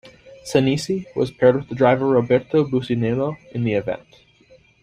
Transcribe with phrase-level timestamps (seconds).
[0.43, 4.07] Sanesi was paired with driver Roberto Bussinello in the event.